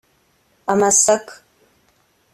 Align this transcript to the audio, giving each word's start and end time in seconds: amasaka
amasaka 0.71 1.33